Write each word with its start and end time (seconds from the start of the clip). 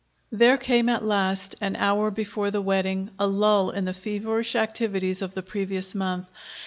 There 0.31 0.57
came, 0.57 0.89
at 0.89 1.03
last, 1.05 1.53
an 1.61 1.75
hour 1.75 2.09
before 2.09 2.49
the 2.49 2.59
wedding, 2.59 3.11
a 3.19 3.27
lull 3.27 3.69
in 3.69 3.85
the 3.85 3.93
feverish 3.93 4.55
activities 4.55 5.21
of 5.21 5.35
the 5.35 5.43
previous 5.43 5.93
month. 5.93 6.31